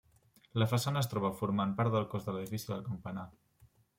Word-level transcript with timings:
La 0.61 0.67
façana 0.71 1.01
es 1.05 1.09
troba 1.11 1.31
formant 1.41 1.77
part 1.81 1.93
del 1.97 2.09
cos 2.15 2.27
de 2.29 2.35
l'edifici 2.37 2.71
del 2.73 2.83
campanar. 2.89 3.29